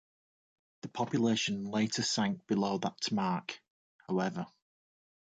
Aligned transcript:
The 0.81 0.87
population 0.89 1.65
later 1.69 2.01
sank 2.01 2.47
below 2.47 2.79
that 2.79 3.11
mark, 3.11 3.61
however. 4.07 4.47